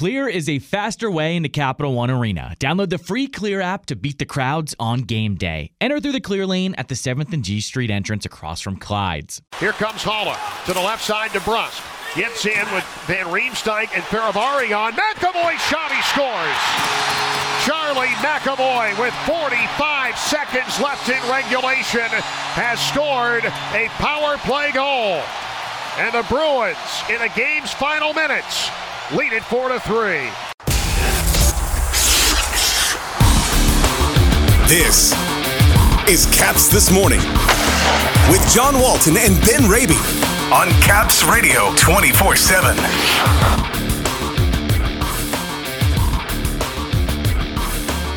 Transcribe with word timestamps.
Clear 0.00 0.28
is 0.28 0.48
a 0.48 0.60
faster 0.60 1.10
way 1.10 1.36
into 1.36 1.50
Capital 1.50 1.92
One 1.92 2.10
Arena. 2.10 2.54
Download 2.58 2.88
the 2.88 2.96
free 2.96 3.26
Clear 3.26 3.60
app 3.60 3.84
to 3.84 3.94
beat 3.94 4.18
the 4.18 4.24
crowds 4.24 4.74
on 4.80 5.02
game 5.02 5.34
day. 5.34 5.72
Enter 5.78 6.00
through 6.00 6.12
the 6.12 6.22
Clear 6.22 6.46
lane 6.46 6.74
at 6.76 6.88
the 6.88 6.94
7th 6.94 7.34
and 7.34 7.44
G 7.44 7.60
Street 7.60 7.90
entrance 7.90 8.24
across 8.24 8.62
from 8.62 8.78
Clyde's. 8.78 9.42
Here 9.58 9.72
comes 9.72 10.02
Haula 10.02 10.38
to 10.64 10.72
the 10.72 10.80
left 10.80 11.04
side 11.04 11.32
to 11.32 11.40
DeBrusk. 11.40 12.16
Gets 12.16 12.46
in 12.46 12.64
with 12.72 12.84
Van 13.04 13.26
Riemsdyk 13.26 13.92
and 13.92 14.02
Fehervary 14.04 14.74
on. 14.74 14.94
McAvoy 14.94 15.58
shot, 15.68 15.92
he 15.92 16.00
scores. 16.08 16.60
Charlie 17.68 18.16
McAvoy 18.24 18.98
with 18.98 19.12
45 19.28 20.16
seconds 20.16 20.80
left 20.80 21.10
in 21.10 21.20
regulation 21.30 22.08
has 22.56 22.80
scored 22.80 23.44
a 23.44 23.88
power 24.00 24.38
play 24.48 24.72
goal. 24.72 25.20
And 25.98 26.14
the 26.14 26.24
Bruins, 26.26 26.78
in 27.10 27.18
the 27.18 27.30
game's 27.36 27.74
final 27.74 28.14
minutes, 28.14 28.70
lead 29.12 29.32
it 29.32 29.42
4 29.42 29.70
to 29.70 29.80
3. 29.80 30.30
This 34.68 35.12
is 36.08 36.26
Caps 36.26 36.68
This 36.68 36.92
Morning 36.92 37.18
with 38.30 38.40
John 38.54 38.78
Walton 38.78 39.16
and 39.16 39.34
Ben 39.44 39.68
Raby 39.68 39.96
on 40.52 40.68
Caps 40.82 41.24
Radio 41.24 41.74
24 41.74 42.36
7. 42.36 42.76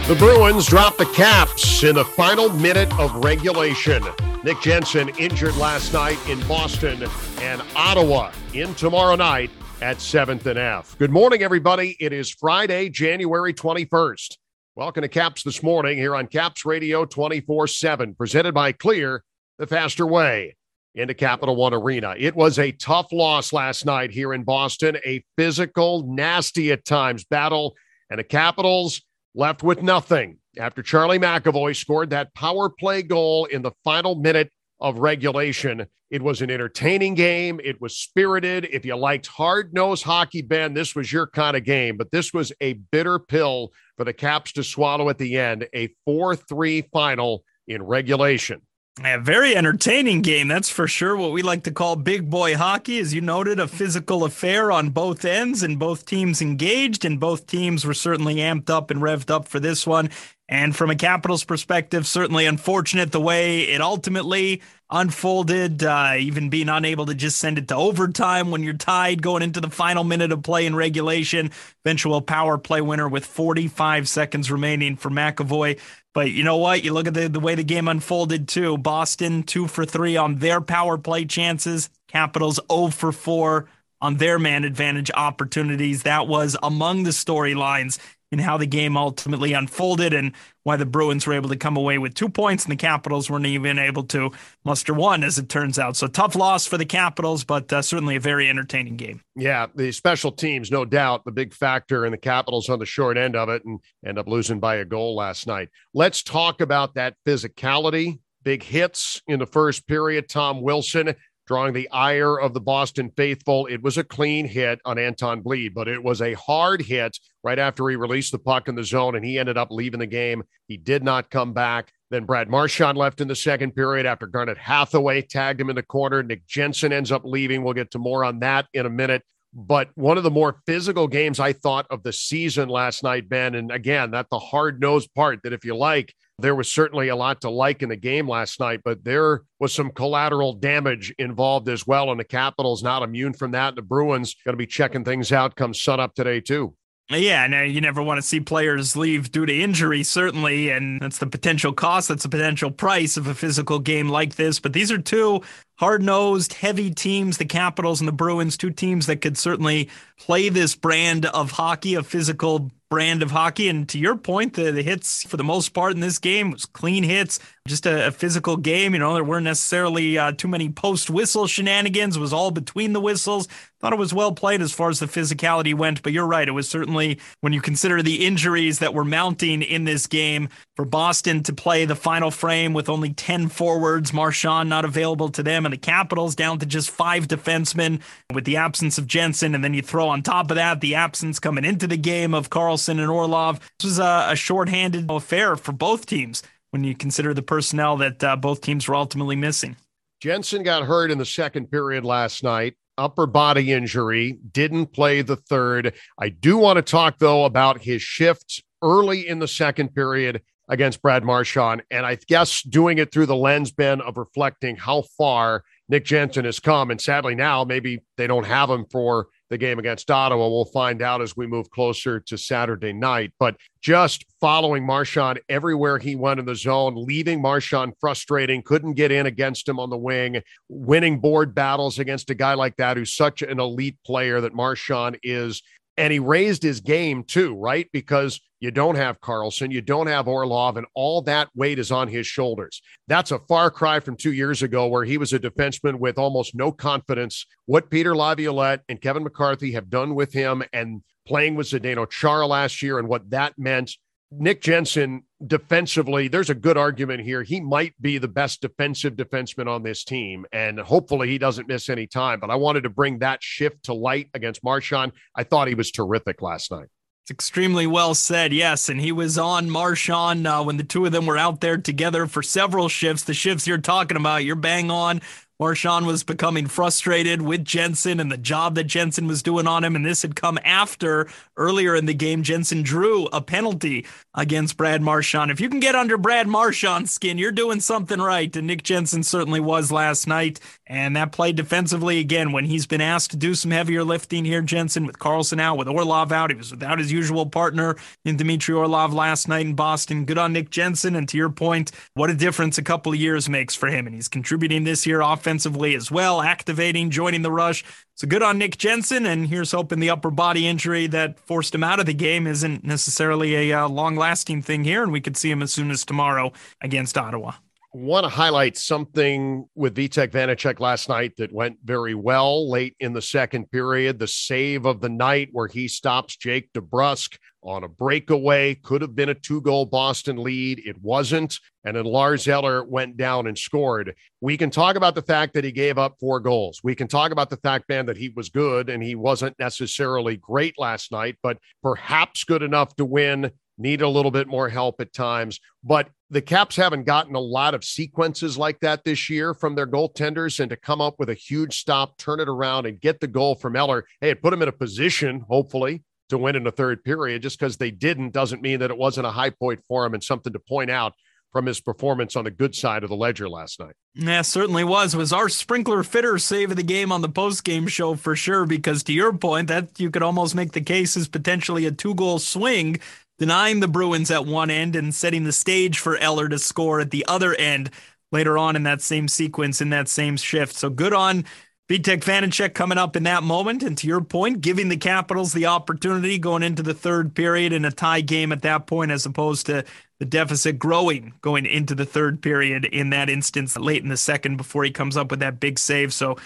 The 0.07 0.16
Bruins 0.20 0.68
drop 0.68 0.98
the 0.98 1.05
Caps 1.16 1.82
in 1.82 1.96
the 1.96 2.05
final 2.05 2.49
minute 2.49 2.94
of 2.99 3.16
regulation. 3.16 4.04
Nick 4.44 4.62
Jensen 4.62 5.10
injured 5.18 5.55
last 5.55 5.91
night 5.91 6.20
in 6.30 6.40
Boston 6.48 7.10
and 7.41 7.63
Ottawa 7.76 8.32
in 8.54 8.76
tomorrow 8.76 9.16
night 9.16 9.49
at 9.82 9.98
7th 9.98 10.45
and 10.45 10.59
F. 10.59 10.98
Good 10.98 11.12
morning, 11.12 11.44
everybody. 11.44 11.95
It 12.00 12.13
is 12.13 12.30
Friday, 12.30 12.90
January 12.90 13.54
21st. 13.54 14.38
Welcome 14.76 15.02
to 15.02 15.08
Caps 15.08 15.44
this 15.44 15.62
morning 15.62 15.98
here 15.98 16.16
on 16.16 16.27
Caps 16.27 16.66
Radio 16.66 17.05
24 17.05 17.68
7, 17.68 18.16
presented 18.16 18.54
by 18.54 18.71
Clear, 18.71 19.24
the 19.60 19.68
faster 19.68 20.05
way 20.05 20.55
into 20.96 21.13
Capital 21.13 21.55
One 21.55 21.74
Arena. 21.74 22.16
It 22.18 22.35
was 22.35 22.60
a 22.60 22.71
tough 22.71 23.12
loss 23.12 23.54
last 23.54 23.85
night 23.85 24.12
here 24.12 24.34
in 24.34 24.44
Boston, 24.44 24.98
a 25.05 25.24
physical, 25.38 26.04
nasty 26.07 26.71
at 26.71 26.85
times 26.85 27.24
battle, 27.24 27.76
and 28.10 28.20
the 28.20 28.24
Capitals 28.24 29.01
left 29.35 29.63
with 29.63 29.82
nothing 29.82 30.38
after 30.60 30.84
Charlie 30.84 31.20
McAvoy 31.20 31.76
scored 31.76 32.12
that 32.12 32.34
power 32.35 32.70
play 32.70 33.01
goal 33.01 33.46
in 33.46 33.62
the 33.62 33.71
final 33.84 34.16
minute 34.16 34.51
of 34.84 34.99
regulation. 34.99 35.87
It 36.12 36.21
was 36.21 36.43
an 36.43 36.51
entertaining 36.51 37.15
game. 37.15 37.59
It 37.63 37.81
was 37.81 37.98
spirited. 37.98 38.67
If 38.71 38.85
you 38.85 38.95
liked 38.95 39.26
hard 39.26 39.73
nosed 39.73 40.03
hockey, 40.03 40.43
Ben, 40.43 40.76
this 40.76 40.95
was 40.95 41.12
your 41.12 41.26
kind 41.26 41.57
of 41.57 41.63
game, 41.63 41.98
but 41.98 42.12
this 42.12 42.34
was 42.34 42.51
a 42.62 42.73
bitter 42.73 43.17
pill 43.17 43.71
for 43.98 44.04
the 44.04 44.13
Caps 44.13 44.51
to 44.54 44.63
swallow 44.63 45.09
at 45.09 45.17
the 45.17 45.37
end, 45.37 45.67
a 45.73 45.89
4 46.05 46.35
3 46.35 46.81
final 46.93 47.43
in 47.67 47.81
regulation. 47.81 48.61
A 49.04 49.17
very 49.17 49.55
entertaining 49.55 50.21
game, 50.21 50.48
that's 50.48 50.70
for 50.70 50.87
sure. 50.87 51.17
What 51.17 51.31
we 51.31 51.41
like 51.41 51.63
to 51.63 51.71
call 51.71 51.95
big 51.95 52.29
boy 52.29 52.55
hockey, 52.55 52.99
as 52.99 53.11
you 53.11 53.21
noted, 53.21 53.59
a 53.59 53.67
physical 53.67 54.23
affair 54.23 54.71
on 54.71 54.91
both 54.91 55.26
ends, 55.26 55.63
and 55.63 55.79
both 55.79 56.05
teams 56.05 56.43
engaged, 56.43 57.04
and 57.04 57.20
both 57.20 57.48
teams 57.48 57.85
were 57.85 57.95
certainly 57.95 58.35
amped 58.35 58.70
up 58.70 58.91
and 58.91 59.01
revved 59.01 59.31
up 59.31 59.48
for 59.48 59.59
this 59.59 59.87
one. 59.87 60.11
And 60.49 60.76
from 60.76 60.90
a 60.90 60.96
Capitals 60.96 61.44
perspective, 61.44 62.05
certainly 62.05 62.46
unfortunate 62.46 63.12
the 63.12 63.22
way 63.22 63.62
it 63.62 63.82
ultimately 63.82 64.62
unfolded, 64.90 65.84
uh, 65.84 66.13
even 66.19 66.50
being 66.50 66.69
unable 66.69 67.06
to 67.06 67.16
just 67.16 67.40
send 67.40 67.58
it 67.58 67.69
to 67.69 67.75
overtime 67.75 68.52
when 68.52 68.62
you're 68.62 68.74
tied 68.74 69.22
going 69.22 69.41
into 69.41 69.62
the 69.62 69.69
final 69.69 70.03
minute 70.03 70.31
of 70.31 70.44
play 70.44 70.66
in 70.66 70.75
regulation. 70.75 71.50
Eventual 71.85 72.22
power 72.22 72.58
play 72.58 72.81
winner 72.81 73.08
with 73.08 73.25
45 73.25 74.08
seconds 74.08 74.52
remaining 74.52 74.97
for 74.97 75.09
McAvoy. 75.09 75.80
But 76.13 76.31
you 76.31 76.44
know 76.44 76.57
what? 76.57 76.84
You 76.84 76.94
look 76.94 77.07
at 77.07 77.13
the, 77.13 77.28
the 77.28 77.40
way 77.40 77.56
the 77.56 77.63
game 77.63 77.88
unfolded 77.88 78.47
too. 78.47 78.78
Boston 78.78 79.44
two 79.44 79.68
for 79.68 79.85
three 79.85 80.16
on 80.17 80.40
their 80.40 80.62
power 80.62 80.97
play 80.97 81.25
chances. 81.25 81.90
Capitals 82.07 82.59
0 82.72 82.90
for 82.90 83.12
4 83.12 83.67
on 84.00 84.17
their 84.17 84.38
man 84.38 84.66
advantage 84.66 85.09
opportunities. 85.16 86.03
That 86.03 86.28
was 86.28 86.56
among 86.62 87.03
the 87.03 87.09
storylines 87.09 87.97
in 88.33 88.39
how 88.39 88.57
the 88.57 88.66
game 88.66 88.97
ultimately 88.97 89.53
unfolded 89.53 90.13
and 90.13 90.33
why 90.63 90.75
the 90.75 90.85
Bruins 90.85 91.27
were 91.27 91.33
able 91.33 91.49
to 91.49 91.55
come 91.55 91.77
away 91.77 91.97
with 91.97 92.16
two 92.16 92.27
points 92.27 92.66
and 92.66 92.71
the 92.71 92.77
Capitals 92.77 93.29
weren't 93.29 93.45
even 93.45 93.77
able 93.77 94.03
to 94.03 94.31
muster 94.66 94.94
one, 94.94 95.23
as 95.23 95.38
it 95.38 95.47
turns 95.49 95.77
out. 95.77 95.95
So 95.95 96.07
tough 96.07 96.35
loss 96.35 96.66
for 96.66 96.77
the 96.77 96.85
Capitals, 96.85 97.43
but 97.43 97.72
uh, 97.72 97.81
certainly 97.81 98.16
a 98.16 98.19
very 98.19 98.49
entertaining 98.49 98.97
game. 98.97 99.22
Yeah, 99.35 99.67
the 99.75 99.91
special 99.91 100.31
teams, 100.31 100.72
no 100.72 100.83
doubt, 100.83 101.25
the 101.25 101.31
big 101.31 101.53
factor, 101.53 102.05
in 102.05 102.11
the 102.11 102.17
Capitals 102.17 102.69
on 102.69 102.79
the 102.79 102.85
short 102.85 103.17
end 103.17 103.35
of 103.35 103.49
it 103.49 103.63
and 103.66 103.79
end 104.05 104.17
up 104.17 104.27
losing 104.27 104.59
by 104.59 104.75
a 104.75 104.85
goal 104.85 105.16
last 105.16 105.47
night. 105.47 105.69
Let's 105.93 106.23
talk 106.23 106.59
about 106.59 106.95
that 106.95 107.16
physicality. 107.25 108.19
Big 108.43 108.63
hits 108.63 109.22
in 109.27 109.39
the 109.39 109.45
first 109.45 109.88
period. 109.88 110.27
Tom 110.27 110.61
Wilson 110.61 111.13
drawing 111.45 111.73
the 111.73 111.89
ire 111.89 112.39
of 112.39 112.53
the 112.53 112.61
Boston 112.61 113.11
faithful. 113.16 113.66
It 113.67 113.81
was 113.81 113.97
a 113.97 114.03
clean 114.03 114.47
hit 114.47 114.79
on 114.85 114.97
Anton 114.97 115.43
Blidh, 115.43 115.73
but 115.73 115.88
it 115.88 116.03
was 116.03 116.22
a 116.22 116.33
hard 116.33 116.81
hit 116.81 117.19
right 117.43 117.59
after 117.59 117.87
he 117.89 117.95
released 117.95 118.31
the 118.31 118.39
puck 118.39 118.67
in 118.67 118.75
the 118.75 118.83
zone 118.83 119.15
and 119.15 119.25
he 119.25 119.37
ended 119.37 119.57
up 119.57 119.69
leaving 119.71 119.99
the 119.99 120.07
game. 120.07 120.43
He 120.67 120.77
did 120.77 121.03
not 121.03 121.29
come 121.29 121.53
back. 121.53 121.91
Then 122.09 122.25
Brad 122.25 122.49
Marchand 122.49 122.97
left 122.97 123.21
in 123.21 123.27
the 123.27 123.35
second 123.35 123.75
period 123.75 124.05
after 124.05 124.27
Garnett 124.27 124.57
Hathaway 124.57 125.21
tagged 125.23 125.59
him 125.59 125.69
in 125.69 125.75
the 125.75 125.83
corner. 125.83 126.23
Nick 126.23 126.45
Jensen 126.47 126.93
ends 126.93 127.11
up 127.11 127.23
leaving. 127.25 127.63
We'll 127.63 127.73
get 127.73 127.91
to 127.91 127.99
more 127.99 128.23
on 128.23 128.39
that 128.39 128.67
in 128.73 128.85
a 128.85 128.89
minute. 128.89 129.23
But 129.55 129.89
one 129.95 130.17
of 130.17 130.23
the 130.23 130.31
more 130.31 130.61
physical 130.65 131.07
games 131.07 131.39
I 131.39 131.53
thought 131.53 131.85
of 131.91 132.01
the 132.01 132.13
season 132.13 132.69
last 132.69 133.03
night, 133.03 133.29
Ben. 133.29 133.53
And 133.53 133.71
again, 133.71 134.09
that's 134.09 134.29
the 134.31 134.39
hard 134.39 134.81
nosed 134.81 135.13
part 135.13 135.41
that 135.43 135.53
if 135.53 135.63
you 135.63 135.75
like, 135.75 136.13
there 136.39 136.55
was 136.55 136.71
certainly 136.71 137.09
a 137.09 137.15
lot 137.15 137.41
to 137.41 137.49
like 137.51 137.83
in 137.83 137.89
the 137.89 137.95
game 137.95 138.27
last 138.27 138.59
night, 138.59 138.81
but 138.83 139.03
there 139.03 139.43
was 139.59 139.71
some 139.71 139.91
collateral 139.91 140.53
damage 140.53 141.13
involved 141.19 141.69
as 141.69 141.85
well. 141.85 142.09
And 142.09 142.19
the 142.19 142.23
Capitals 142.23 142.81
not 142.81 143.03
immune 143.03 143.33
from 143.33 143.51
that. 143.51 143.75
The 143.75 143.83
Bruins 143.83 144.35
going 144.43 144.53
to 144.53 144.57
be 144.57 144.65
checking 144.65 145.05
things 145.05 145.31
out 145.31 145.55
come 145.55 145.73
sun 145.73 145.99
up 145.99 146.15
today, 146.15 146.41
too. 146.41 146.75
Yeah, 147.09 147.46
no, 147.47 147.62
you 147.62 147.81
never 147.81 148.02
want 148.02 148.18
to 148.19 148.22
see 148.22 148.40
players 148.40 148.96
leave 148.96 149.31
due 149.31 149.46
to 149.46 149.53
injury, 149.53 150.03
certainly, 150.03 150.69
and 150.69 151.02
that's 151.02 151.18
the 151.18 151.28
potential 151.28 151.74
cost. 151.74 152.08
That's 152.08 152.24
the 152.24 152.30
potential 152.30 152.72
price 152.72 153.18
of 153.18 153.28
a 153.28 153.36
physical 153.36 153.78
game 153.78 154.08
like 154.08 154.36
this. 154.36 154.59
But 154.59 154.72
these 154.72 154.90
are 154.90 154.97
two 154.97 155.41
hard-nosed, 155.80 156.53
heavy 156.53 156.91
teams, 156.91 157.38
the 157.38 157.46
Capitals 157.46 158.00
and 158.00 158.08
the 158.08 158.14
Bruins, 158.14 158.56
two 158.56 158.72
teams 158.72 159.06
that 159.08 159.22
could 159.22 159.38
certainly 159.38 159.90
play 160.18 160.47
this 160.47 160.75
brand 160.75 161.25
of 161.25 161.52
hockey, 161.52 161.96
a 161.96 162.03
physical 162.03 162.72
brand 162.90 163.22
of 163.22 163.31
hockey. 163.31 163.68
And 163.68 163.90
to 163.90 164.00
your 164.00 164.16
point, 164.16 164.53
the, 164.53 164.72
the 164.72 164.84
hits 164.84 165.24
for 165.24 165.35
the 165.35 165.44
most 165.44 165.74
part 165.74 165.94
in 165.94 166.00
this 166.00 166.20
game 166.20 166.52
was 166.52 166.66
clean 166.66 167.03
hits, 167.03 167.38
just 167.68 167.85
a, 167.85 168.08
a 168.08 168.12
physical 168.12 168.56
game. 168.56 168.94
You 168.94 169.00
know, 169.00 169.14
there 169.14 169.24
weren't 169.24 169.44
necessarily 169.44 170.18
uh, 170.18 170.31
too 170.31 170.47
many 170.47 170.70
post 170.70 171.09
whistle 171.09 171.47
shenanigans. 171.47 172.16
It 172.16 172.22
was 172.22 172.34
all 172.34 172.52
between 172.52 172.94
the 172.94 173.02
whistles. 173.02 173.50
Thought 173.83 173.91
it 173.91 173.99
was 173.99 174.13
well 174.13 174.31
played 174.31 174.61
as 174.61 174.71
far 174.71 174.88
as 174.88 174.99
the 174.99 175.07
physicality 175.07 175.75
went. 175.75 176.03
But 176.03 176.13
you're 176.13 176.25
right. 176.25 176.47
It 176.47 176.51
was 176.51 176.69
certainly 176.69 177.19
when 177.41 177.51
you 177.51 177.59
consider 177.59 178.01
the 178.01 178.25
injuries 178.25 178.79
that 178.79 178.94
were 178.94 179.03
mounting 179.03 179.61
in 179.61 179.83
this 179.83 180.07
game 180.07 180.47
for 180.77 180.85
Boston 180.85 181.44
to 181.44 181.53
play 181.53 181.83
the 181.83 181.93
final 181.93 182.31
frame 182.31 182.72
with 182.72 182.88
only 182.88 183.13
10 183.13 183.49
forwards, 183.49 184.13
Marchand 184.13 184.69
not 184.69 184.85
available 184.85 185.27
to 185.27 185.43
them, 185.43 185.66
and 185.66 185.73
the 185.73 185.77
Capitals 185.77 186.33
down 186.33 186.59
to 186.59 186.66
just 186.66 186.91
five 186.91 187.27
defensemen 187.27 187.99
with 188.33 188.45
the 188.45 188.55
absence 188.55 188.97
of 188.97 189.05
Jensen. 189.05 189.53
And 189.53 189.61
then 189.61 189.73
you 189.73 189.81
throw 189.81 190.07
on 190.07 190.22
top 190.22 190.49
of 190.49 190.55
that 190.55 190.79
the 190.79 190.95
absence 190.95 191.38
coming 191.38 191.66
into 191.66 191.85
the 191.85 191.97
game 191.97 192.33
of 192.33 192.49
Carlson 192.49 193.01
and 193.01 193.11
Orlov. 193.11 193.59
This 193.79 193.85
was 193.85 193.99
a, 193.99 194.27
a 194.29 194.35
shorthanded 194.38 195.11
affair 195.11 195.57
for 195.57 195.73
both 195.73 196.05
teams 196.05 196.41
when 196.72 196.85
you 196.85 196.95
consider 196.95 197.33
the 197.33 197.41
personnel 197.41 197.97
that 197.97 198.23
uh, 198.23 198.38
both 198.38 198.61
teams 198.61 198.88
were 198.88 198.95
ultimately 198.95 199.35
missing. 199.35 199.75
Jensen 200.22 200.63
got 200.63 200.83
hurt 200.83 201.11
in 201.11 201.17
the 201.17 201.25
second 201.25 201.69
period 201.69 202.05
last 202.05 202.45
night. 202.45 202.75
Upper 202.97 203.25
body 203.25 203.71
injury, 203.71 204.39
didn't 204.51 204.87
play 204.87 205.21
the 205.21 205.35
third. 205.35 205.93
I 206.19 206.29
do 206.29 206.57
want 206.57 206.77
to 206.77 206.81
talk, 206.81 207.17
though, 207.17 207.45
about 207.45 207.81
his 207.81 208.01
shift 208.01 208.63
early 208.81 209.28
in 209.28 209.40
the 209.40 209.47
second 209.47 209.95
period 209.95 210.41
against 210.69 211.01
Brad 211.01 211.23
Marchand. 211.23 211.84
And 211.90 212.05
I 212.05 212.17
guess 212.28 212.61
doing 212.61 212.97
it 212.99 213.11
through 213.11 213.25
the 213.25 213.35
lens, 213.35 213.72
Ben, 213.72 214.01
of 214.01 214.17
reflecting 214.17 214.75
how 214.75 215.03
far 215.17 215.63
Nick 215.90 216.05
Jensen 216.05 216.45
has 216.45 216.59
come. 216.59 216.91
And 216.91 217.01
sadly, 217.01 217.35
now 217.35 217.63
maybe 217.63 218.01
they 218.17 218.28
don't 218.28 218.45
have 218.45 218.69
him 218.69 218.85
for 218.91 219.28
the 219.49 219.57
game 219.57 219.79
against 219.79 220.09
Ottawa. 220.09 220.47
We'll 220.47 220.66
find 220.66 221.01
out 221.01 221.22
as 221.22 221.35
we 221.37 221.47
move 221.47 221.69
closer 221.69 222.19
to 222.22 222.37
Saturday 222.37 222.93
night. 222.93 223.34
But 223.40 223.55
just 223.81 224.25
following 224.40 224.85
Marchand 224.85 225.41
everywhere 225.49 225.99
he 225.99 226.16
went 226.16 226.40
in 226.40 226.45
the 226.45 226.55
zone, 226.55 226.93
leaving 226.95 227.41
Marchand 227.41 227.93
frustrating, 227.99 228.61
couldn't 228.61 228.93
get 228.93 229.11
in 229.11 229.25
against 229.25 229.67
him 229.67 229.79
on 229.79 229.90
the 229.90 229.97
wing, 229.97 230.41
winning 230.69 231.19
board 231.19 231.53
battles 231.53 231.99
against 231.99 232.29
a 232.29 232.35
guy 232.35 232.53
like 232.53 232.78
that 232.78 232.97
who's 232.97 233.13
such 233.13 233.41
an 233.41 233.59
elite 233.59 233.97
player 234.05 234.41
that 234.41 234.53
Marchand 234.53 235.17
is. 235.23 235.61
And 235.97 236.11
he 236.11 236.19
raised 236.19 236.63
his 236.63 236.81
game 236.81 237.23
too, 237.23 237.55
right? 237.55 237.87
Because 237.93 238.41
you 238.59 238.72
don't 238.72 238.95
have 238.95 239.19
Carlson, 239.22 239.72
you 239.72 239.81
don't 239.81 240.07
have 240.07 240.28
Orlov, 240.28 240.78
and 240.78 240.87
all 240.95 241.22
that 241.23 241.49
weight 241.53 241.78
is 241.79 241.91
on 241.91 242.07
his 242.07 242.25
shoulders. 242.25 242.81
That's 243.07 243.31
a 243.31 243.40
far 243.40 243.69
cry 243.69 243.99
from 243.99 244.16
two 244.16 244.31
years 244.31 244.63
ago, 244.63 244.87
where 244.87 245.03
he 245.03 245.17
was 245.17 245.34
a 245.34 245.40
defenseman 245.40 245.99
with 245.99 246.17
almost 246.17 246.55
no 246.55 246.72
confidence. 246.72 247.45
What 247.66 247.90
Peter 247.90 248.16
Laviolette 248.16 248.81
and 248.87 249.01
Kevin 249.01 249.23
McCarthy 249.23 249.73
have 249.73 249.90
done 249.90 250.16
with 250.16 250.34
him, 250.34 250.63
and 250.72 251.03
playing 251.25 251.55
with 251.55 251.67
Zdeno 251.67 252.09
Chara 252.09 252.46
last 252.46 252.81
year 252.81 252.99
and 252.99 253.07
what 253.07 253.29
that 253.29 253.53
meant. 253.57 253.91
Nick 254.38 254.62
Jensen 254.62 255.24
defensively, 255.46 256.28
there's 256.28 256.50
a 256.50 256.56
good 256.56 256.78
argument 256.78 257.22
here. 257.22 257.44
He 257.44 257.60
might 257.60 257.94
be 258.02 258.18
the 258.18 258.28
best 258.28 258.62
defensive 258.62 259.16
defenseman 259.16 259.68
on 259.68 259.84
this 259.84 260.04
team, 260.04 260.46
and 260.52 260.80
hopefully 260.80 261.28
he 261.28 261.38
doesn't 261.38 261.68
miss 261.68 261.90
any 261.90 262.08
time. 262.08 262.40
But 262.40 262.50
I 262.50 262.56
wanted 262.56 262.84
to 262.84 262.90
bring 262.90 263.20
that 263.20 263.44
shift 263.44 263.84
to 263.84 263.94
light 263.94 264.30
against 264.34 264.64
Marchand. 264.64 265.14
I 265.36 265.44
thought 265.44 265.68
he 265.68 265.76
was 265.76 265.92
terrific 265.92 266.42
last 266.42 266.72
night. 266.72 266.88
It's 267.24 267.32
extremely 267.32 267.88
well 267.88 268.16
said, 268.16 268.52
yes. 268.52 268.90
And 268.90 269.00
he 269.00 269.14
was 269.14 269.38
on 269.38 269.70
Marchand 269.70 270.46
uh, 270.46 270.62
when 270.62 270.76
the 270.76 270.84
two 270.84 271.06
of 271.06 271.14
them 271.14 271.26
were 271.26 271.38
out 271.38 271.62
there 271.62 271.78
together 271.78 272.28
for 272.28 272.44
several 272.44 272.90
shifts. 272.90 273.24
The 273.24 273.34
shifts 273.34 273.66
you're 273.66 273.78
talking 273.78 274.18
about, 274.18 274.44
you're 274.44 274.58
bang 274.58 274.92
on. 274.92 275.22
Marchand 275.60 276.06
was 276.08 276.24
becoming 276.24 276.68
frustrated 276.68 277.42
with 277.42 277.64
Jensen 277.64 278.20
and 278.20 278.32
the 278.32 278.38
job 278.38 278.76
that 278.76 278.86
Jensen 278.86 279.28
was 279.28 279.44
doing 279.44 279.68
on 279.68 279.84
him. 279.84 279.96
And 279.96 280.06
this 280.06 280.22
had 280.24 280.36
come 280.36 280.60
after 280.64 281.28
earlier 281.56 281.96
in 281.96 282.06
the 282.06 282.14
game, 282.14 282.44
Jensen 282.44 282.82
drew 282.82 283.28
a 283.28 283.42
penalty 283.42 284.06
against 284.36 284.78
Brad 284.78 285.02
Marchand. 285.02 285.52
If 285.52 285.62
you 285.62 285.70
can 285.70 285.80
get 285.80 285.96
under 285.96 286.18
Brad 286.18 286.48
Marchand's 286.48 287.12
skin, 287.12 287.38
you're 287.38 287.52
doing 287.52 287.80
something 287.80 288.20
right. 288.20 288.54
And 288.56 288.68
Nick 288.68 288.84
Jensen 288.84 289.24
certainly 289.24 289.60
was 289.60 289.92
last 289.92 290.28
night. 290.28 290.60
And 290.88 291.16
that 291.16 291.32
played 291.32 291.56
defensively 291.56 292.20
again 292.20 292.52
when 292.52 292.66
he's 292.66 292.86
been 292.86 293.02
asked 293.02 293.32
to 293.32 293.38
do 293.38 293.56
some 293.56 293.72
heavier 293.72 294.04
lifting 294.04 294.46
here, 294.46 294.62
Jensen, 294.62 295.06
with 295.06 295.20
Carlson 295.20 295.60
out, 295.60 295.78
with 295.78 295.88
Orlov 295.88 296.32
out. 296.32 296.50
He 296.50 296.58
was 296.58 296.72
without 296.72 297.00
his 297.00 297.12
usual 297.12 297.46
partner 297.46 297.96
in 298.26 298.38
Dmitry 298.38 298.76
Orlov 298.76 299.14
last 299.14 299.48
night 299.48 299.66
in 299.66 299.76
Boston. 299.76 300.26
Good 300.26 300.38
on 300.38 300.54
Nick 300.54 300.72
Jensen. 300.72 301.16
And 301.16 301.30
to 301.30 301.38
your 301.38 301.50
point, 301.50 301.92
what 302.16 302.30
a 302.30 302.36
difference 302.36 302.78
a 302.78 302.84
couple 302.84 303.14
of 303.14 303.20
years 303.20 303.48
makes 303.48 303.76
for 303.76 303.88
him. 303.88 304.08
And 304.08 304.16
he's 304.16 304.28
contributing 304.28 304.84
this 304.84 305.06
year 305.06 305.22
offensively 305.44 305.94
as 305.94 306.10
well, 306.10 306.42
activating, 306.42 307.10
joining 307.10 307.42
the 307.42 307.51
rush. 307.51 307.84
So 308.16 308.28
good 308.28 308.42
on 308.42 308.57
Nick 308.57 308.78
Jensen. 308.78 309.25
And 309.25 309.48
here's 309.48 309.74
hoping 309.74 310.00
the 310.00 310.10
upper 310.10 310.31
body 310.31 310.66
injury 310.66 311.07
that 311.07 311.38
forced 311.38 311.75
him 311.75 311.84
out 311.84 312.00
of 312.00 312.06
the 312.06 312.13
game 312.13 312.48
isn't 312.48 312.86
necessarily 312.86 313.72
a 313.72 313.84
uh, 313.84 313.90
long 313.90 314.16
lasting 314.16 314.62
thing 314.62 314.86
here. 314.86 315.04
And 315.04 315.12
we 315.12 315.19
could 315.19 315.36
see 315.36 315.51
him 315.51 315.62
as 315.62 315.74
soon 315.74 315.92
as 315.92 316.06
tomorrow 316.06 316.54
against 316.81 317.18
Ottawa 317.18 317.56
want 317.95 318.24
to 318.24 318.30
highlight 318.30 318.75
something 318.75 319.69
with 319.75 319.95
Vitek 319.95 320.31
Vanecek 320.31 320.80
last 320.80 321.10
night 321.10 321.38
that 321.38 321.54
went 321.54 321.78
very 321.84 322.16
well 322.16 322.68
late 322.68 322.96
in 323.00 323.13
the 323.13 323.22
second 323.22 323.69
period. 323.69 324.18
The 324.18 324.28
save 324.28 324.88
of 324.88 325.00
the 325.00 325.10
night 325.10 325.50
where 325.51 325.68
he 325.68 325.88
stops 325.88 326.36
Jake 326.36 326.74
DeBrusk 326.74 327.38
on 327.63 327.83
a 327.83 327.88
breakaway 327.88 328.75
could 328.75 329.01
have 329.01 329.15
been 329.15 329.30
a 329.30 329.33
two 329.33 329.62
goal 329.62 329.86
Boston 329.86 330.38
lead. 330.38 330.81
It 330.86 331.01
wasn't. 331.01 331.60
And 331.86 331.95
then 331.95 332.06
Lars 332.06 332.48
Eller 332.48 332.83
went 332.83 333.18
down 333.18 333.48
and 333.48 333.57
scored. 333.57 334.15
We 334.42 334.57
can 334.57 334.69
talk 334.69 334.95
about 334.95 335.15
the 335.15 335.21
fact 335.21 335.54
that 335.54 335.63
he 335.63 335.71
gave 335.71 335.98
up 335.98 336.18
four 336.19 336.39
goals. 336.39 336.81
We 336.83 336.95
can 336.95 337.07
talk 337.07 337.31
about 337.31 337.50
the 337.50 337.57
fact, 337.57 337.89
man, 337.89 338.06
that 338.06 338.18
he 338.18 338.30
was 338.30 338.50
good 338.50 338.89
and 338.89 339.01
he 339.01 339.15
wasn't 339.15 339.57
necessarily 339.60 340.38
great 340.38 340.77
last 340.77 341.12
night, 341.12 341.38
but 341.42 341.57
perhaps 341.81 342.44
good 342.44 342.63
enough 342.63 342.95
to 342.95 343.06
win 343.06 343.51
need 343.77 344.01
a 344.01 344.10
little 344.10 344.31
bit 344.31 344.48
more 344.48 344.69
help 344.69 345.01
at 345.01 345.13
times. 345.13 345.60
But 345.83 346.10
the 346.30 346.42
Caps 346.42 346.75
haven't 346.75 347.06
gotten 347.06 347.36
a 347.36 347.39
lot 347.39 347.74
of 347.74 347.83
sequences 347.83 348.57
like 348.57 348.80
that 348.81 349.04
this 349.04 349.30
year 349.30 349.54
from 349.54 349.75
their 349.75 349.88
goaltenders, 349.88 350.60
and 350.60 350.69
to 350.69 350.75
come 350.75 351.01
up 351.01 351.15
with 351.19 351.30
a 351.30 351.33
huge 351.33 351.80
stop, 351.80 352.18
turn 352.18 352.39
it 352.39 352.50
around, 352.50 352.86
and 352.86 353.00
get 353.00 353.19
the 353.19 353.27
goal 353.27 353.56
from 353.56 353.75
Eller, 353.75 354.06
hey, 354.21 354.31
it 354.31 354.42
put 354.42 354.54
him 354.54 354.62
in 354.62 354.68
a 354.68 354.74
position, 354.74 355.44
hopefully, 355.48 356.04
to 356.30 356.38
win 356.38 356.56
in 356.56 356.64
the 356.64 356.72
third 356.72 357.04
period. 357.04 357.42
Just 357.42 357.60
because 357.60 357.78
they 357.78 357.92
didn't 357.92 358.31
doesn't 358.31 358.62
mean 358.62 358.80
that 358.80 358.92
it 358.92 358.98
wasn't 358.98 359.28
a 359.28 359.31
high 359.31 359.50
point 359.50 359.81
for 359.88 360.06
him 360.06 360.14
and 360.14 360.24
something 360.24 360.54
to 360.54 360.60
point 360.60 360.90
out 360.90 361.14
from 361.52 361.68
his 361.68 361.80
performance 361.80 362.36
on 362.36 362.46
the 362.46 362.52
good 362.52 362.74
side 362.74 363.04
of 363.04 363.10
the 363.10 363.16
ledger 363.16 363.48
last 363.48 363.80
night. 363.80 363.94
Yeah, 364.16 364.42
certainly 364.42 364.84
was. 364.84 365.16
Was 365.16 365.31
our 365.31 365.50
sprinkler 365.50 366.04
fitter 366.04 366.40
save 366.40 366.72
of 366.72 366.78
the 366.78 366.84
game 366.84 367.12
on 367.12 367.22
the 367.22 367.30
post 367.30 367.64
game 367.64 367.88
show 367.88 368.16
for 368.16 368.36
sure. 368.36 368.66
Because 368.66 369.04
to 369.04 369.14
your 369.14 369.34
point, 369.34 369.68
that 369.68 370.00
you 370.00 370.10
could 370.10 370.24
almost 370.24 370.56
make 370.56 370.72
the 370.72 370.81
case 370.81 371.16
as 371.16 371.28
potentially 371.28 371.86
a 371.86 371.92
two 371.92 372.16
goal 372.16 372.40
swing 372.40 373.00
denying 373.38 373.80
the 373.80 373.88
Bruins 373.88 374.31
at 374.31 374.46
one 374.46 374.70
end 374.70 374.96
and 374.96 375.14
setting 375.14 375.44
the 375.44 375.52
stage 375.52 376.00
for 376.00 376.18
Eller 376.18 376.50
to 376.50 376.60
score 376.60 377.00
at 377.00 377.12
the 377.12 377.25
other 377.28 377.54
end 377.56 377.92
later 378.31 378.58
on 378.58 378.75
in 378.75 378.84
that 378.84 379.02
same 379.02 379.28
sequence 379.28 379.80
in 379.80 379.90
that 379.90 380.08
same 380.08 380.38
shift. 380.38 380.75
So 380.75 380.90
good 380.90 381.14
on 381.14 381.46
Vitek 381.90 382.24
Vanecek 382.24 382.74
coming 382.74 382.98
up 382.98 383.16
in 383.16 383.24
that 383.24 383.44
moment. 383.44 383.84
And 383.84 383.98
to 383.98 384.08
your 384.08 384.22
point, 384.22 384.62
giving 384.62 384.90
the 384.90 384.98
Capitals 384.98 385.54
the 385.54 385.66
opportunity 385.66 386.38
going 386.40 386.64
into 386.64 386.82
the 386.82 386.94
third 386.94 387.36
period 387.36 387.74
in 387.74 387.84
a 387.84 387.92
tie 387.92 388.22
game 388.22 388.52
at 388.52 388.62
that 388.62 388.88
point, 388.88 389.12
as 389.12 389.26
opposed 389.26 389.66
to 389.66 389.84
the 390.20 390.26
deficit 390.26 390.80
growing 390.80 391.34
going 391.42 391.66
into 391.66 391.94
the 391.94 392.06
third 392.06 392.42
period 392.42 392.86
in 392.86 393.10
that 393.10 393.30
instance 393.30 393.76
late 393.78 394.04
in 394.04 394.10
the 394.10 394.16
second 394.16 394.56
before 394.56 394.86
he 394.86 394.92
comes 394.92 395.18
up 395.18 395.30
with 395.30 395.42
that 395.42 395.60
big 395.60 395.78
save. 395.78 396.14
So 396.14 396.38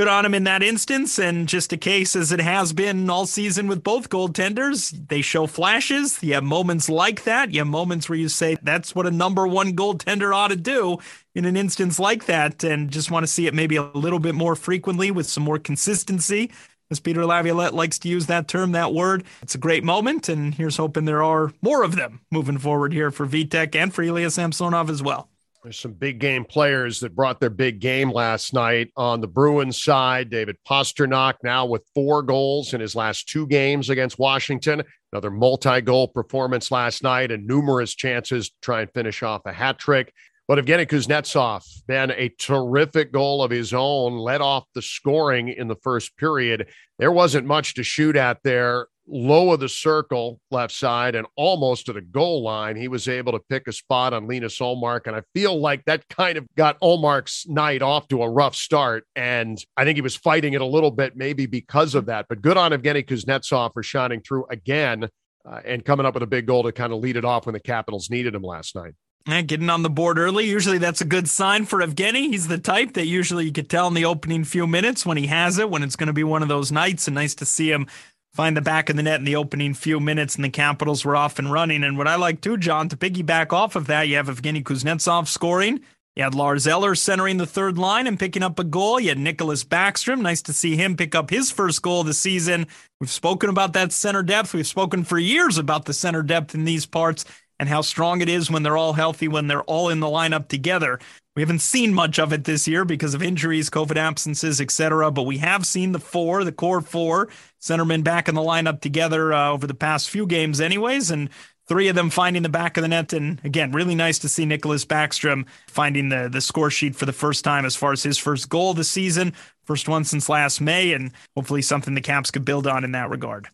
good 0.00 0.08
on 0.08 0.24
him 0.24 0.32
in 0.32 0.44
that 0.44 0.62
instance. 0.62 1.18
And 1.18 1.46
just 1.46 1.74
a 1.74 1.76
case 1.76 2.16
as 2.16 2.32
it 2.32 2.40
has 2.40 2.72
been 2.72 3.10
all 3.10 3.26
season 3.26 3.66
with 3.66 3.84
both 3.84 4.08
goaltenders, 4.08 4.96
they 5.08 5.20
show 5.20 5.46
flashes. 5.46 6.22
You 6.22 6.32
have 6.32 6.42
moments 6.42 6.88
like 6.88 7.24
that. 7.24 7.52
You 7.52 7.60
have 7.60 7.68
moments 7.68 8.08
where 8.08 8.16
you 8.16 8.30
say, 8.30 8.56
that's 8.62 8.94
what 8.94 9.06
a 9.06 9.10
number 9.10 9.46
one 9.46 9.76
goaltender 9.76 10.34
ought 10.34 10.48
to 10.48 10.56
do 10.56 10.96
in 11.34 11.44
an 11.44 11.54
instance 11.54 11.98
like 11.98 12.24
that. 12.24 12.64
And 12.64 12.90
just 12.90 13.10
want 13.10 13.24
to 13.24 13.26
see 13.30 13.46
it 13.46 13.52
maybe 13.52 13.76
a 13.76 13.82
little 13.82 14.20
bit 14.20 14.34
more 14.34 14.56
frequently 14.56 15.10
with 15.10 15.26
some 15.26 15.42
more 15.42 15.58
consistency. 15.58 16.50
As 16.90 16.98
Peter 16.98 17.26
Laviolette 17.26 17.74
likes 17.74 17.98
to 17.98 18.08
use 18.08 18.24
that 18.24 18.48
term, 18.48 18.72
that 18.72 18.94
word. 18.94 19.24
It's 19.42 19.54
a 19.54 19.58
great 19.58 19.84
moment, 19.84 20.30
and 20.30 20.54
here's 20.54 20.78
hoping 20.78 21.04
there 21.04 21.22
are 21.22 21.52
more 21.60 21.82
of 21.84 21.94
them 21.94 22.22
moving 22.30 22.56
forward 22.56 22.94
here 22.94 23.10
for 23.10 23.26
Vitek 23.26 23.76
and 23.76 23.92
for 23.92 24.02
Ilya 24.02 24.30
Samsonov 24.30 24.88
as 24.88 25.02
well. 25.02 25.28
There's 25.62 25.78
some 25.78 25.92
big 25.92 26.20
game 26.20 26.46
players 26.46 27.00
that 27.00 27.14
brought 27.14 27.38
their 27.38 27.50
big 27.50 27.80
game 27.80 28.10
last 28.10 28.54
night 28.54 28.90
on 28.96 29.20
the 29.20 29.28
Bruins 29.28 29.82
side. 29.82 30.30
David 30.30 30.56
Pastrnak 30.66 31.34
now 31.42 31.66
with 31.66 31.82
four 31.94 32.22
goals 32.22 32.72
in 32.72 32.80
his 32.80 32.94
last 32.94 33.28
two 33.28 33.46
games 33.46 33.90
against 33.90 34.18
Washington. 34.18 34.82
Another 35.12 35.30
multi 35.30 35.82
goal 35.82 36.08
performance 36.08 36.70
last 36.70 37.02
night 37.02 37.30
and 37.30 37.46
numerous 37.46 37.94
chances 37.94 38.48
to 38.48 38.54
try 38.62 38.80
and 38.80 38.90
finish 38.94 39.22
off 39.22 39.42
a 39.44 39.52
hat 39.52 39.78
trick. 39.78 40.14
But 40.48 40.64
Evgeny 40.64 40.86
Kuznetsov, 40.86 41.62
then 41.86 42.10
a 42.12 42.30
terrific 42.30 43.12
goal 43.12 43.42
of 43.42 43.50
his 43.50 43.74
own, 43.74 44.16
led 44.16 44.40
off 44.40 44.64
the 44.74 44.82
scoring 44.82 45.48
in 45.48 45.68
the 45.68 45.76
first 45.76 46.16
period. 46.16 46.70
There 46.98 47.12
wasn't 47.12 47.46
much 47.46 47.74
to 47.74 47.82
shoot 47.82 48.16
at 48.16 48.38
there 48.44 48.86
low 49.10 49.52
of 49.52 49.60
the 49.60 49.68
circle 49.68 50.40
left 50.50 50.72
side 50.72 51.14
and 51.14 51.26
almost 51.36 51.86
to 51.86 51.92
the 51.92 52.00
goal 52.00 52.42
line. 52.42 52.76
He 52.76 52.88
was 52.88 53.08
able 53.08 53.32
to 53.32 53.40
pick 53.48 53.66
a 53.66 53.72
spot 53.72 54.12
on 54.12 54.28
Linus 54.28 54.58
Ullmark. 54.58 55.06
And 55.06 55.16
I 55.16 55.22
feel 55.34 55.60
like 55.60 55.84
that 55.86 56.08
kind 56.08 56.38
of 56.38 56.46
got 56.56 56.80
Ullmark's 56.80 57.46
night 57.48 57.82
off 57.82 58.08
to 58.08 58.22
a 58.22 58.30
rough 58.30 58.54
start. 58.54 59.04
And 59.16 59.62
I 59.76 59.84
think 59.84 59.96
he 59.96 60.02
was 60.02 60.16
fighting 60.16 60.54
it 60.54 60.60
a 60.60 60.66
little 60.66 60.90
bit, 60.90 61.16
maybe 61.16 61.46
because 61.46 61.94
of 61.94 62.06
that. 62.06 62.26
But 62.28 62.40
good 62.40 62.56
on 62.56 62.70
Evgeny 62.70 63.04
Kuznetsov 63.04 63.72
for 63.72 63.82
shining 63.82 64.20
through 64.20 64.46
again 64.48 65.08
uh, 65.44 65.60
and 65.64 65.84
coming 65.84 66.06
up 66.06 66.14
with 66.14 66.22
a 66.22 66.28
big 66.28 66.46
goal 66.46 66.62
to 66.62 66.72
kind 66.72 66.92
of 66.92 67.00
lead 67.00 67.16
it 67.16 67.24
off 67.24 67.46
when 67.46 67.54
the 67.54 67.60
Capitals 67.60 68.10
needed 68.10 68.34
him 68.34 68.42
last 68.42 68.76
night. 68.76 68.94
And 69.26 69.46
getting 69.46 69.68
on 69.68 69.82
the 69.82 69.90
board 69.90 70.18
early. 70.18 70.46
Usually 70.46 70.78
that's 70.78 71.02
a 71.02 71.04
good 71.04 71.28
sign 71.28 71.66
for 71.66 71.80
Evgeny. 71.80 72.28
He's 72.28 72.48
the 72.48 72.58
type 72.58 72.94
that 72.94 73.06
usually 73.06 73.44
you 73.44 73.52
could 73.52 73.68
tell 73.68 73.86
in 73.86 73.94
the 73.94 74.06
opening 74.06 74.44
few 74.44 74.66
minutes 74.66 75.04
when 75.04 75.18
he 75.18 75.26
has 75.26 75.58
it, 75.58 75.68
when 75.68 75.82
it's 75.82 75.96
going 75.96 76.06
to 76.06 76.12
be 76.12 76.24
one 76.24 76.42
of 76.42 76.48
those 76.48 76.72
nights. 76.72 77.06
And 77.06 77.16
nice 77.16 77.34
to 77.36 77.44
see 77.44 77.70
him 77.70 77.86
find 78.32 78.56
the 78.56 78.62
back 78.62 78.90
of 78.90 78.96
the 78.96 79.02
net 79.02 79.18
in 79.18 79.24
the 79.24 79.36
opening 79.36 79.74
few 79.74 80.00
minutes, 80.00 80.36
and 80.36 80.44
the 80.44 80.50
Capitals 80.50 81.04
were 81.04 81.16
off 81.16 81.38
and 81.38 81.52
running. 81.52 81.84
And 81.84 81.98
what 81.98 82.08
I 82.08 82.16
like 82.16 82.40
too, 82.40 82.56
John, 82.56 82.88
to 82.88 82.96
piggyback 82.96 83.52
off 83.52 83.76
of 83.76 83.86
that, 83.86 84.08
you 84.08 84.16
have 84.16 84.28
Evgeny 84.28 84.62
Kuznetsov 84.62 85.28
scoring. 85.28 85.80
You 86.16 86.24
had 86.24 86.34
Lars 86.34 86.66
Eller 86.66 86.94
centering 86.94 87.36
the 87.36 87.46
third 87.46 87.78
line 87.78 88.06
and 88.06 88.18
picking 88.18 88.42
up 88.42 88.58
a 88.58 88.64
goal. 88.64 88.98
You 88.98 89.10
had 89.10 89.18
Nicklas 89.18 89.64
Backstrom. 89.64 90.20
Nice 90.20 90.42
to 90.42 90.52
see 90.52 90.76
him 90.76 90.96
pick 90.96 91.14
up 91.14 91.30
his 91.30 91.50
first 91.50 91.82
goal 91.82 92.00
of 92.00 92.06
the 92.06 92.14
season. 92.14 92.66
We've 93.00 93.10
spoken 93.10 93.48
about 93.48 93.72
that 93.74 93.92
center 93.92 94.22
depth. 94.22 94.52
We've 94.52 94.66
spoken 94.66 95.04
for 95.04 95.18
years 95.18 95.56
about 95.56 95.84
the 95.84 95.92
center 95.92 96.22
depth 96.22 96.54
in 96.54 96.64
these 96.64 96.84
parts 96.84 97.24
and 97.60 97.68
how 97.68 97.82
strong 97.82 98.22
it 98.22 98.28
is 98.28 98.50
when 98.50 98.62
they're 98.62 98.78
all 98.78 98.94
healthy, 98.94 99.28
when 99.28 99.46
they're 99.46 99.62
all 99.64 99.90
in 99.90 100.00
the 100.00 100.06
lineup 100.06 100.48
together. 100.48 100.98
We 101.36 101.42
haven't 101.42 101.60
seen 101.60 101.92
much 101.92 102.18
of 102.18 102.32
it 102.32 102.44
this 102.44 102.66
year 102.66 102.86
because 102.86 103.12
of 103.12 103.22
injuries, 103.22 103.68
COVID 103.68 103.96
absences, 103.96 104.62
etc. 104.62 105.10
But 105.10 105.24
we 105.24 105.36
have 105.38 105.66
seen 105.66 105.92
the 105.92 106.00
four, 106.00 106.42
the 106.42 106.52
core 106.52 106.80
four 106.80 107.28
centermen 107.60 108.02
back 108.02 108.28
in 108.30 108.34
the 108.34 108.40
lineup 108.40 108.80
together 108.80 109.34
uh, 109.34 109.50
over 109.50 109.66
the 109.66 109.74
past 109.74 110.08
few 110.08 110.26
games, 110.26 110.58
anyways, 110.58 111.10
and 111.10 111.28
three 111.68 111.88
of 111.88 111.94
them 111.94 112.08
finding 112.08 112.42
the 112.42 112.48
back 112.48 112.78
of 112.78 112.82
the 112.82 112.88
net. 112.88 113.12
And 113.12 113.38
again, 113.44 113.72
really 113.72 113.94
nice 113.94 114.18
to 114.20 114.28
see 114.28 114.46
Nicklas 114.46 114.86
Backstrom 114.86 115.46
finding 115.66 116.08
the 116.08 116.30
the 116.32 116.40
score 116.40 116.70
sheet 116.70 116.96
for 116.96 117.04
the 117.04 117.12
first 117.12 117.44
time 117.44 117.66
as 117.66 117.76
far 117.76 117.92
as 117.92 118.02
his 118.02 118.16
first 118.16 118.48
goal 118.48 118.70
of 118.70 118.78
the 118.78 118.84
season, 118.84 119.34
first 119.64 119.86
one 119.86 120.04
since 120.04 120.30
last 120.30 120.62
May, 120.62 120.94
and 120.94 121.12
hopefully 121.36 121.60
something 121.60 121.92
the 121.92 122.00
Caps 122.00 122.30
could 122.30 122.46
build 122.46 122.66
on 122.66 122.84
in 122.84 122.92
that 122.92 123.10
regard. 123.10 123.48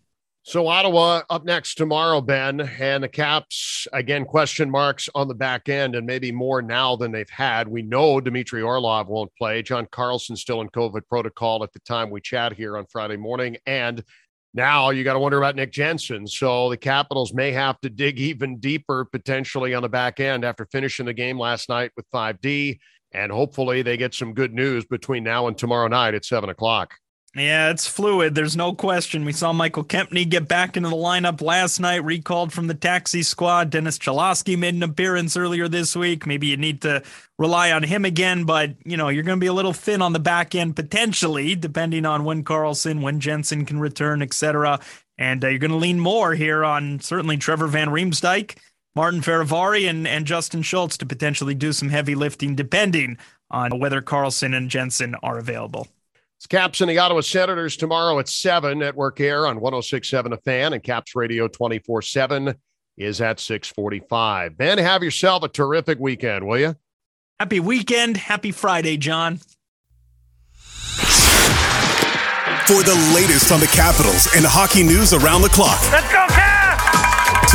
So 0.49 0.69
Ottawa 0.69 1.23
up 1.29 1.45
next 1.45 1.75
tomorrow, 1.75 2.21
Ben, 2.21 2.61
and 2.61 3.03
the 3.03 3.09
Caps 3.09 3.89
again 3.93 4.25
question 4.25 4.71
marks 4.71 5.09
on 5.13 5.27
the 5.27 5.35
back 5.35 5.69
end, 5.69 5.97
and 5.97 6.07
maybe 6.07 6.31
more 6.31 6.63
now 6.63 6.95
than 6.95 7.11
they've 7.11 7.29
had. 7.29 7.67
We 7.67 7.83
know 7.83 8.21
Dmitry 8.21 8.63
Orlov 8.63 9.09
won't 9.09 9.35
play. 9.37 9.61
John 9.63 9.89
Carlson 9.91 10.37
still 10.37 10.61
in 10.61 10.69
COVID 10.69 11.01
protocol 11.09 11.65
at 11.65 11.73
the 11.73 11.81
time 11.81 12.11
we 12.11 12.21
chat 12.21 12.53
here 12.53 12.79
on 12.79 12.87
Friday 12.87 13.17
morning, 13.17 13.57
and 13.67 14.05
now 14.55 14.91
you 14.91 15.03
got 15.03 15.15
to 15.15 15.19
wonder 15.19 15.39
about 15.39 15.57
Nick 15.57 15.73
Jensen. 15.73 16.29
So 16.29 16.71
the 16.71 16.77
Capitals 16.77 17.35
may 17.35 17.51
have 17.51 17.81
to 17.81 17.91
dig 17.91 18.21
even 18.21 18.61
deeper 18.61 19.05
potentially 19.05 19.75
on 19.75 19.83
the 19.83 19.89
back 19.89 20.21
end 20.21 20.45
after 20.45 20.65
finishing 20.71 21.07
the 21.07 21.13
game 21.13 21.41
last 21.41 21.69
night 21.69 21.91
with 21.97 22.09
5D, 22.15 22.79
and 23.11 23.33
hopefully 23.33 23.83
they 23.83 23.97
get 23.97 24.15
some 24.15 24.33
good 24.33 24.55
news 24.55 24.85
between 24.85 25.25
now 25.25 25.49
and 25.49 25.59
tomorrow 25.59 25.89
night 25.89 26.15
at 26.15 26.25
seven 26.25 26.51
o'clock. 26.51 26.95
Yeah, 27.37 27.69
it's 27.69 27.87
fluid. 27.87 28.35
There's 28.35 28.57
no 28.57 28.73
question. 28.73 29.27
We 29.27 29.35
saw 29.35 29.53
Michael 29.53 29.85
Kempny 29.85 30.27
get 30.27 30.49
back 30.49 30.75
into 30.75 30.89
the 30.89 30.97
lineup 30.97 31.43
last 31.43 31.79
night, 31.79 32.03
recalled 32.03 32.51
from 32.51 32.67
the 32.67 32.73
taxi 32.73 33.23
squad. 33.23 33.69
Dennis 33.69 33.99
Cholowski 33.99 34.59
made 34.59 34.75
an 34.75 34.83
appearance 34.83 35.37
earlier 35.37 35.69
this 35.69 35.95
week. 35.95 36.27
Maybe 36.27 36.47
you 36.47 36.57
need 36.57 36.81
to 36.81 37.03
rely 37.39 37.73
on 37.73 37.83
him 37.83 38.07
again, 38.07 38.45
but 38.45 38.71
you 38.87 38.97
know, 38.97 39.11
you're 39.11 39.23
going 39.23 39.37
to 39.39 39.45
be 39.45 39.49
a 39.49 39.53
little 39.53 39.75
thin 39.75 40.01
on 40.01 40.15
the 40.15 40.19
back 40.19 40.55
end 40.55 40.77
potentially, 40.77 41.55
depending 41.55 42.07
on 42.07 42.25
when 42.25 42.43
Carlson, 42.43 43.03
when 43.03 43.21
Jensen 43.21 43.67
can 43.67 43.81
return, 43.81 44.23
etc. 44.23 44.81
And 45.19 45.45
uh, 45.45 45.49
you're 45.49 45.59
going 45.59 45.71
to 45.73 45.77
lean 45.77 46.01
more 46.01 46.35
here 46.35 46.65
on 46.65 47.01
certainly 47.01 47.37
Trevor 47.37 47.67
Van 47.67 47.89
Riemsdyk, 47.89 48.57
Martin 48.95 49.21
Fehervary, 49.21 49.91
and, 49.91 50.09
and 50.09 50.27
Justin 50.27 50.63
Schultz 50.63 50.97
to 50.97 51.05
potentially 51.05 51.55
do 51.55 51.75
some 51.75 51.91
heavy 51.91 52.15
lifting, 52.15 52.55
depending 52.55 53.19
on 53.51 53.79
whether 53.79 54.01
Carlson 54.01 54.55
and 54.55 54.71
Jensen 54.71 55.15
are 55.17 55.37
available. 55.37 55.87
It's 56.39 56.47
Caps 56.47 56.83
and 56.83 56.91
the 56.91 56.99
Ottawa 56.99 57.23
Senators 57.23 57.79
tomorrow 57.79 58.19
at 58.19 58.29
7. 58.29 58.79
Network 58.79 59.21
Air 59.21 59.47
on 59.47 59.59
1067 59.59 60.35
A 60.35 60.37
Fan 60.37 60.75
and 60.75 60.83
Caps 60.83 61.17
Radio 61.17 61.49
24 61.49 62.03
7 62.03 62.55
is 62.99 63.23
at 63.23 63.41
645. 63.41 64.59
Ben, 64.59 64.77
have 64.77 65.03
yourself 65.03 65.43
a 65.45 65.49
terrific 65.49 65.99
weekend, 65.99 66.47
will 66.47 66.59
you? 66.59 66.77
Happy 67.41 67.59
weekend. 67.59 68.19
Happy 68.19 68.53
Friday, 68.53 68.99
John. 68.99 69.39
For 72.67 72.83
the 72.83 73.13
latest 73.15 73.51
on 73.51 73.61
the 73.61 73.71
Capitals 73.73 74.29
and 74.37 74.45
hockey 74.45 74.83
news 74.83 75.15
around 75.15 75.41
the 75.41 75.49
clock. 75.49 75.81
Let's 75.91 76.13
go, 76.13 76.27
Caps! 76.29 76.36